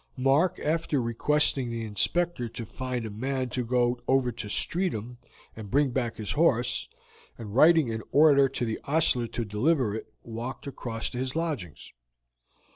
Mark, 0.17 0.57
after 0.57 0.99
requesting 0.99 1.69
the 1.69 1.85
Inspector 1.85 2.49
to 2.49 2.65
find 2.65 3.05
a 3.05 3.11
man 3.11 3.49
to 3.49 3.63
go 3.63 3.99
over 4.07 4.31
to 4.31 4.49
Streatham 4.49 5.19
and 5.55 5.69
bring 5.69 5.91
back 5.91 6.15
his 6.15 6.31
horse, 6.31 6.89
and 7.37 7.53
writing 7.53 7.91
an 7.93 8.01
order 8.11 8.49
to 8.49 8.65
the 8.65 8.79
ostler 8.85 9.27
to 9.27 9.45
deliver 9.45 9.93
it, 9.93 10.11
walked 10.23 10.65
across 10.65 11.11
to 11.11 11.19
his 11.19 11.35
lodgings. 11.35 11.93